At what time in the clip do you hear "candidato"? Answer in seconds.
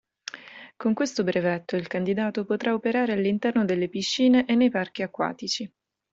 1.85-2.43